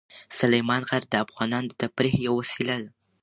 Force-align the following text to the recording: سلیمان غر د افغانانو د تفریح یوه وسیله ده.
سلیمان 0.37 0.81
غر 0.89 1.03
د 1.09 1.13
افغانانو 1.25 1.67
د 1.69 1.73
تفریح 1.81 2.13
یوه 2.25 2.39
وسیله 2.41 2.75
ده. 2.83 2.89